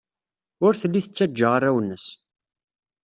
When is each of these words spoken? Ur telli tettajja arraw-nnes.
Ur 0.65 0.73
telli 0.81 1.01
tettajja 1.01 1.47
arraw-nnes. 1.55 2.05